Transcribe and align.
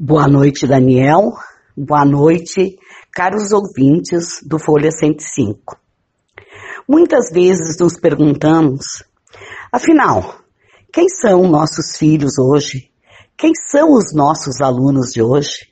Boa 0.00 0.28
noite, 0.28 0.64
Daniel. 0.64 1.32
Boa 1.76 2.04
noite, 2.04 2.78
caros 3.12 3.50
ouvintes 3.50 4.38
do 4.46 4.56
Folha 4.56 4.92
105. 4.92 5.76
Muitas 6.88 7.32
vezes 7.32 7.76
nos 7.80 7.98
perguntamos, 7.98 9.02
afinal, 9.72 10.36
quem 10.92 11.08
são 11.08 11.48
nossos 11.48 11.96
filhos 11.96 12.38
hoje? 12.38 12.92
Quem 13.36 13.50
são 13.56 13.94
os 13.94 14.14
nossos 14.14 14.60
alunos 14.60 15.10
de 15.10 15.20
hoje? 15.20 15.68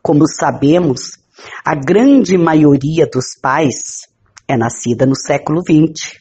Como 0.00 0.24
sabemos, 0.28 1.18
a 1.64 1.74
grande 1.74 2.38
maioria 2.38 3.08
dos 3.12 3.34
pais 3.42 4.06
é 4.46 4.56
nascida 4.56 5.04
no 5.04 5.16
século 5.16 5.62
XX. 5.62 6.20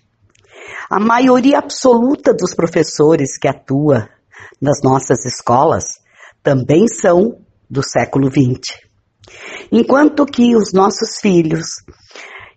A 0.89 0.99
maioria 0.99 1.59
absoluta 1.59 2.33
dos 2.33 2.55
professores 2.55 3.37
que 3.37 3.47
atua 3.47 4.09
nas 4.59 4.81
nossas 4.83 5.23
escolas 5.23 6.00
também 6.43 6.87
são 6.87 7.39
do 7.69 7.81
século 7.83 8.29
XX. 8.29 8.79
Enquanto 9.71 10.25
que 10.25 10.55
os 10.55 10.73
nossos 10.73 11.19
filhos, 11.21 11.67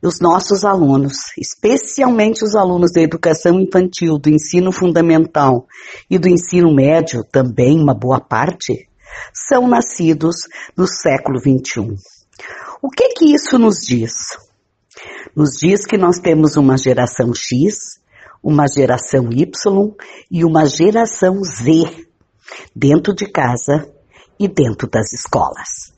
os 0.02 0.20
nossos 0.20 0.64
alunos, 0.64 1.16
especialmente 1.38 2.44
os 2.44 2.54
alunos 2.54 2.92
da 2.92 3.00
educação 3.00 3.60
infantil, 3.60 4.18
do 4.18 4.28
ensino 4.28 4.72
fundamental 4.72 5.66
e 6.10 6.18
do 6.18 6.28
ensino 6.28 6.74
médio, 6.74 7.22
também 7.30 7.80
uma 7.80 7.94
boa 7.94 8.20
parte, 8.20 8.88
são 9.32 9.68
nascidos 9.68 10.36
no 10.76 10.86
século 10.86 11.38
XXI. 11.38 11.94
O 12.82 12.90
que 12.90 13.10
que 13.10 13.34
isso 13.34 13.58
nos 13.58 13.76
diz? 13.78 14.12
Nos 15.34 15.50
diz 15.52 15.86
que 15.86 15.96
nós 15.96 16.18
temos 16.18 16.56
uma 16.56 16.76
geração 16.76 17.32
X, 17.34 17.74
uma 18.42 18.66
geração 18.66 19.30
Y 19.32 19.94
e 20.30 20.44
uma 20.44 20.66
geração 20.66 21.42
Z 21.42 22.04
dentro 22.74 23.14
de 23.14 23.26
casa 23.26 23.88
e 24.38 24.48
dentro 24.48 24.88
das 24.88 25.12
escolas. 25.12 25.92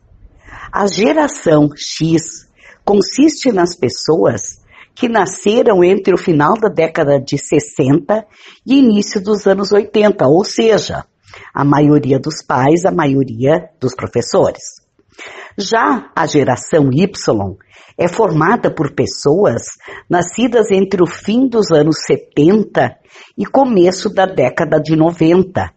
A 0.73 0.87
geração 0.87 1.70
X 1.77 2.46
consiste 2.85 3.51
nas 3.52 3.74
pessoas 3.74 4.65
que 4.95 5.09
nasceram 5.09 5.84
entre 5.84 6.15
o 6.15 6.18
final 6.18 6.54
da 6.59 6.68
década 6.68 7.21
de 7.21 7.37
60 7.37 8.27
e 8.66 8.79
início 8.79 9.23
dos 9.23 9.46
anos 9.46 9.71
80, 9.71 10.27
ou 10.27 10.45
seja, 10.45 11.04
a 11.52 11.65
maioria 11.65 12.18
dos 12.18 12.43
pais, 12.43 12.84
a 12.87 12.90
maioria 12.90 13.68
dos 13.79 13.95
professores. 13.95 14.62
Já 15.59 16.10
a 16.15 16.27
geração 16.27 16.90
Y 16.93 17.57
é 17.99 18.09
formada 18.09 18.71
por 18.71 18.95
pessoas 18.95 19.62
nascidas 20.09 20.71
entre 20.71 21.02
o 21.02 21.07
fim 21.07 21.49
dos 21.49 21.71
anos 21.71 21.96
70 22.07 22.96
e 23.37 23.46
começo 23.46 24.12
da 24.12 24.27
década 24.27 24.79
de 24.79 24.95
90, 24.95 25.71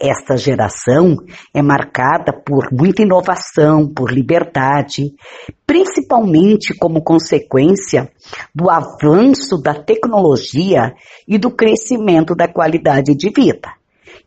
esta 0.00 0.36
geração 0.36 1.16
é 1.54 1.62
marcada 1.62 2.32
por 2.32 2.68
muita 2.72 3.02
inovação, 3.02 3.88
por 3.88 4.12
liberdade, 4.12 5.14
principalmente 5.66 6.74
como 6.78 7.02
consequência 7.02 8.10
do 8.54 8.70
avanço 8.70 9.60
da 9.60 9.74
tecnologia 9.74 10.94
e 11.26 11.38
do 11.38 11.50
crescimento 11.50 12.34
da 12.34 12.46
qualidade 12.46 13.14
de 13.14 13.30
vida. 13.30 13.70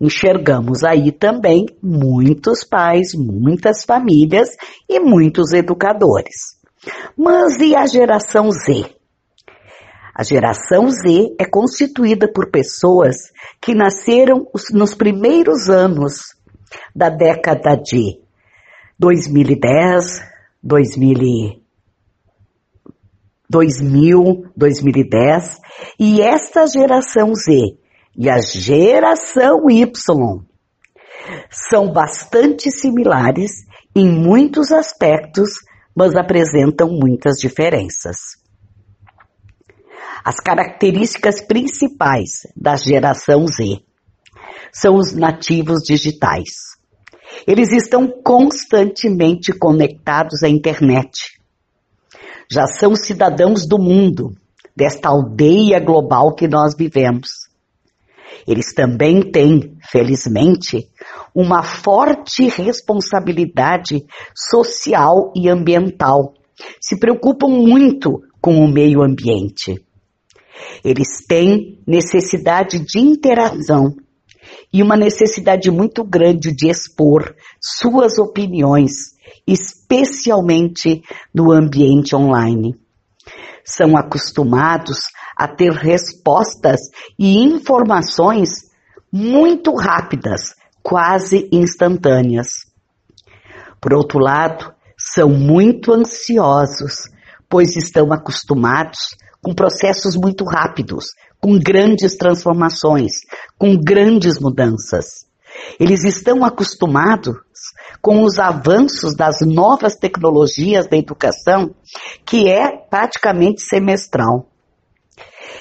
Enxergamos 0.01 0.83
aí 0.83 1.11
também 1.11 1.65
muitos 1.83 2.63
pais, 2.63 3.13
muitas 3.13 3.83
famílias 3.83 4.49
e 4.87 4.99
muitos 4.99 5.51
educadores. 5.51 6.57
Mas 7.17 7.59
e 7.59 7.75
a 7.75 7.85
geração 7.85 8.49
Z? 8.49 8.98
A 10.19 10.23
geração 10.23 10.89
Z 10.89 11.33
é 11.39 11.45
constituída 11.45 12.29
por 12.29 12.51
pessoas 12.51 13.15
que 13.61 13.73
nasceram 13.73 14.45
nos 14.73 14.93
primeiros 14.93 15.69
anos 15.69 16.35
da 16.93 17.09
década 17.09 17.77
de 17.77 18.19
2010, 18.99 20.21
2000, 20.61 21.61
2000, 23.49 24.51
2010 24.57 25.57
e 25.97 26.21
esta 26.21 26.67
geração 26.67 27.33
Z 27.33 27.77
e 28.17 28.29
a 28.29 28.39
geração 28.39 29.69
Y 29.69 29.89
são 31.49 31.93
bastante 31.93 32.69
similares 32.69 33.51
em 33.95 34.09
muitos 34.09 34.69
aspectos, 34.73 35.49
mas 35.95 36.13
apresentam 36.17 36.89
muitas 36.89 37.37
diferenças. 37.37 38.17
As 40.23 40.35
características 40.35 41.41
principais 41.41 42.29
da 42.55 42.75
geração 42.75 43.45
Z 43.47 43.81
são 44.71 44.95
os 44.95 45.13
nativos 45.13 45.79
digitais. 45.83 46.49
Eles 47.47 47.71
estão 47.71 48.07
constantemente 48.23 49.53
conectados 49.53 50.43
à 50.43 50.49
internet. 50.49 51.39
Já 52.51 52.65
são 52.65 52.95
cidadãos 52.95 53.67
do 53.67 53.77
mundo, 53.77 54.33
desta 54.75 55.09
aldeia 55.09 55.79
global 55.79 56.35
que 56.35 56.47
nós 56.47 56.75
vivemos. 56.75 57.29
Eles 58.47 58.73
também 58.73 59.21
têm, 59.31 59.77
felizmente, 59.91 60.89
uma 61.35 61.63
forte 61.63 62.47
responsabilidade 62.47 64.05
social 64.35 65.31
e 65.35 65.47
ambiental. 65.47 66.33
Se 66.81 66.97
preocupam 66.97 67.49
muito 67.49 68.21
com 68.41 68.57
o 68.57 68.67
meio 68.67 69.01
ambiente. 69.03 69.85
Eles 70.83 71.25
têm 71.27 71.81
necessidade 71.87 72.79
de 72.79 72.99
interação 72.99 73.95
e 74.71 74.81
uma 74.81 74.95
necessidade 74.95 75.69
muito 75.71 76.03
grande 76.03 76.53
de 76.53 76.69
expor 76.69 77.35
suas 77.59 78.17
opiniões, 78.17 78.91
especialmente 79.45 81.01
no 81.33 81.51
ambiente 81.51 82.15
online. 82.15 82.75
São 83.65 83.97
acostumados 83.97 84.97
a 85.35 85.47
ter 85.47 85.71
respostas 85.71 86.79
e 87.17 87.37
informações 87.37 88.49
muito 89.11 89.73
rápidas, 89.75 90.53
quase 90.83 91.47
instantâneas. 91.51 92.47
Por 93.81 93.93
outro 93.93 94.19
lado, 94.19 94.73
são 94.97 95.29
muito 95.29 95.93
ansiosos, 95.93 97.09
pois 97.47 97.75
estão 97.75 98.11
acostumados 98.11 98.99
com 99.41 99.53
processos 99.53 100.15
muito 100.15 100.43
rápidos, 100.43 101.05
com 101.39 101.57
grandes 101.57 102.17
transformações, 102.17 103.13
com 103.57 103.77
grandes 103.77 104.39
mudanças. 104.39 105.05
Eles 105.79 106.03
estão 106.03 106.43
acostumados 106.43 107.35
com 108.01 108.23
os 108.23 108.39
avanços 108.39 109.15
das 109.15 109.37
novas 109.41 109.95
tecnologias 109.95 110.87
da 110.87 110.97
educação, 110.97 111.75
que 112.25 112.49
é 112.49 112.77
praticamente 112.89 113.61
semestral. 113.61 114.49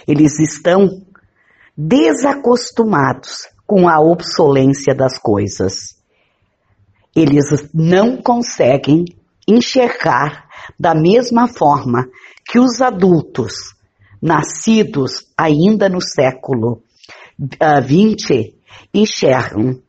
Eles 0.06 0.38
estão 0.38 0.88
desacostumados 1.76 3.48
com 3.66 3.88
a 3.88 4.00
obsolência 4.00 4.94
das 4.94 5.18
coisas. 5.18 5.74
Eles 7.14 7.44
não 7.74 8.16
conseguem 8.16 9.04
enxergar 9.48 10.46
da 10.78 10.94
mesma 10.94 11.48
forma 11.48 12.06
que 12.46 12.58
os 12.58 12.80
adultos, 12.80 13.54
nascidos 14.20 15.26
ainda 15.36 15.88
no 15.88 16.00
século 16.00 16.82
XX, 17.38 18.30
uh, 18.30 18.58
enxergam. 18.92 19.80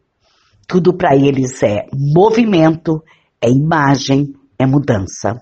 Tudo 0.68 0.96
para 0.96 1.16
eles 1.16 1.62
é 1.64 1.86
movimento, 1.94 3.04
é 3.42 3.50
imagem, 3.50 4.34
é 4.58 4.66
mudança. 4.66 5.42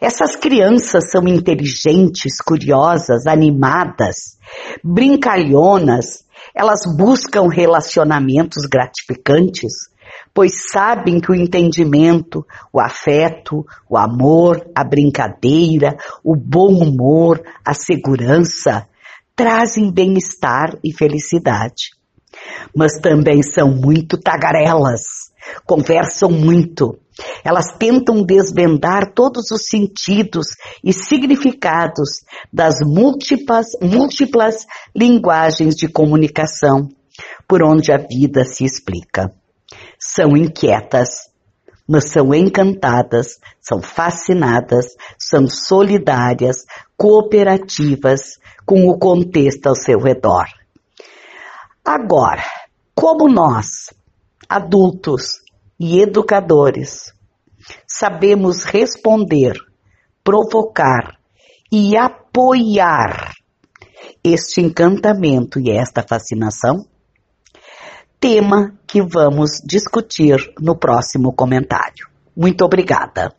Essas 0.00 0.34
crianças 0.34 1.10
são 1.10 1.28
inteligentes, 1.28 2.40
curiosas, 2.42 3.26
animadas, 3.26 4.38
brincalhonas, 4.82 6.24
elas 6.54 6.80
buscam 6.96 7.48
relacionamentos 7.48 8.64
gratificantes, 8.64 9.72
pois 10.34 10.52
sabem 10.72 11.20
que 11.20 11.30
o 11.30 11.34
entendimento, 11.34 12.46
o 12.72 12.80
afeto, 12.80 13.66
o 13.88 13.96
amor, 13.96 14.64
a 14.74 14.84
brincadeira, 14.84 15.96
o 16.24 16.36
bom 16.36 16.72
humor, 16.82 17.42
a 17.64 17.74
segurança 17.74 18.86
trazem 19.34 19.92
bem-estar 19.92 20.78
e 20.84 20.92
felicidade. 20.92 21.90
Mas 22.74 23.00
também 23.00 23.42
são 23.42 23.70
muito 23.70 24.18
tagarelas, 24.18 25.00
conversam 25.66 26.30
muito. 26.30 26.96
Elas 27.44 27.76
tentam 27.76 28.22
desvendar 28.22 29.12
todos 29.12 29.50
os 29.50 29.66
sentidos 29.66 30.46
e 30.82 30.92
significados 30.92 32.20
das 32.52 32.76
múltiplas, 32.82 33.66
múltiplas 33.82 34.64
linguagens 34.94 35.74
de 35.74 35.88
comunicação 35.88 36.88
por 37.48 37.62
onde 37.62 37.92
a 37.92 37.98
vida 37.98 38.44
se 38.44 38.64
explica 38.64 39.30
são 40.00 40.36
inquietas, 40.36 41.10
mas 41.88 42.10
são 42.10 42.32
encantadas, 42.34 43.38
são 43.60 43.82
fascinadas, 43.82 44.86
são 45.18 45.46
solidárias, 45.48 46.64
cooperativas 46.96 48.38
com 48.64 48.88
o 48.88 48.98
contexto 48.98 49.66
ao 49.66 49.74
seu 49.74 49.98
redor. 49.98 50.46
Agora, 51.84 52.44
como 52.94 53.28
nós, 53.28 53.86
adultos, 54.48 55.40
e 55.80 56.02
educadores 56.02 57.14
sabemos 57.88 58.64
responder, 58.64 59.54
provocar 60.22 61.18
e 61.72 61.96
apoiar 61.96 63.32
este 64.22 64.60
encantamento 64.60 65.58
e 65.58 65.70
esta 65.70 66.04
fascinação? 66.06 66.84
Tema 68.20 68.78
que 68.90 69.02
vamos 69.02 69.60
discutir 69.64 70.52
no 70.58 70.76
próximo 70.76 71.32
comentário. 71.32 72.08
Muito 72.36 72.64
obrigada. 72.64 73.32